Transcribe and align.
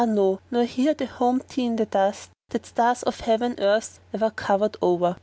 nor 0.07 0.39
ere 0.51 0.95
they 0.95 1.05
homed 1.05 1.41
thee 1.49 1.63
in 1.63 1.75
the 1.75 1.85
dust 1.85 2.31
* 2.41 2.49
That 2.49 2.65
stars 2.65 3.03
of 3.03 3.19
heaven 3.19 3.53
earth 3.59 3.99
ever 4.11 4.31
covered 4.31 4.75
o'er. 4.81 5.17